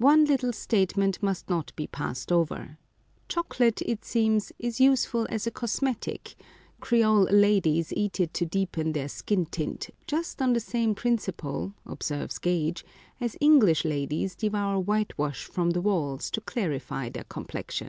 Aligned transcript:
One 0.00 0.24
little 0.24 0.52
statement 0.52 1.22
must 1.22 1.48
not 1.48 1.72
be 1.76 1.86
passed 1.86 2.32
over. 2.32 2.78
Chocolate, 3.28 3.80
it 3.82 4.04
seems, 4.04 4.50
is 4.58 4.80
useful 4.80 5.24
as 5.30 5.46
a 5.46 5.52
cosmetic; 5.52 6.34
Creole 6.80 7.28
ladies 7.30 7.92
eat 7.92 8.18
it 8.18 8.34
to 8.34 8.44
deepen 8.44 8.90
their 8.90 9.06
skin 9.08 9.46
tint, 9.46 9.90
just 10.08 10.42
on 10.42 10.52
the 10.52 10.58
same 10.58 10.96
principle, 10.96 11.74
observes 11.86 12.38
Gage, 12.38 12.84
as 13.20 13.36
English 13.40 13.84
ladies 13.84 14.34
devour 14.34 14.80
whitewash 14.80 15.44
from 15.44 15.70
the 15.70 15.80
walls 15.80 16.28
to 16.32 16.40
clarify 16.40 17.08
their 17.08 17.22
complexion. 17.22 17.80